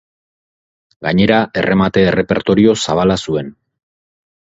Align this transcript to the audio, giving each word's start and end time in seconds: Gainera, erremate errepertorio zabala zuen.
Gainera, 1.07 1.41
erremate 1.61 2.03
errepertorio 2.13 2.73
zabala 2.87 3.19
zuen. 3.27 3.53